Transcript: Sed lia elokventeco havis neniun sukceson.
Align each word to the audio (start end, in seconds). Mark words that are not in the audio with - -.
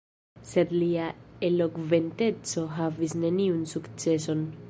Sed 0.51 0.71
lia 0.77 1.09
elokventeco 1.49 2.65
havis 2.79 3.15
neniun 3.27 3.63
sukceson. 3.77 4.43